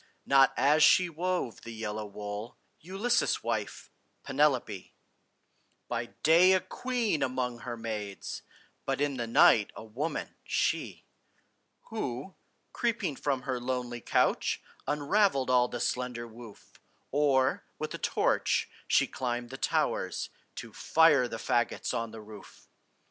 Not 0.25 0.51
as 0.57 0.81
she 0.81 1.09
wove 1.11 1.61
the 1.61 1.69
yellow 1.71 2.07
wool, 2.07 2.57
Ulysses' 2.79 3.43
wife, 3.43 3.91
Penelope; 4.23 4.95
By 5.87 6.07
day 6.23 6.53
a 6.53 6.59
queen 6.59 7.21
among 7.21 7.59
her 7.59 7.77
maids, 7.77 8.41
But 8.83 8.99
in 8.99 9.17
the 9.17 9.27
night 9.27 9.71
a 9.75 9.83
woman, 9.83 10.37
she, 10.43 11.05
Who, 11.91 12.33
creeping 12.73 13.15
from 13.15 13.43
her 13.43 13.59
lonely 13.59 14.01
couch, 14.01 14.59
Unraveled 14.87 15.51
all 15.51 15.67
the 15.67 15.79
slender 15.79 16.27
woof; 16.27 16.79
Or, 17.11 17.63
with 17.77 17.93
a 17.93 17.99
torch, 17.99 18.67
she 18.87 19.05
climbed 19.05 19.51
the 19.51 19.57
towers, 19.59 20.31
To 20.55 20.73
fire 20.73 21.27
the 21.27 21.37
fagots 21.37 21.93
on 21.93 22.09
the 22.09 22.21
roof! 22.21 22.67